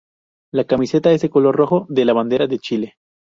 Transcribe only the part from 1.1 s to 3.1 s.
es del color rojo de la bandera de Chile.